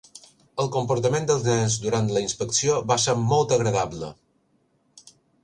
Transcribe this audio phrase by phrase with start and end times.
[0.61, 4.11] El comportament dels nens durant la inspecció va ser molt agradable.